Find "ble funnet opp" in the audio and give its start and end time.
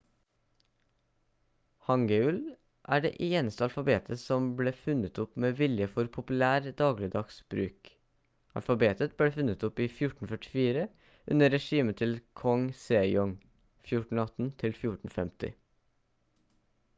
4.61-5.35, 9.23-9.83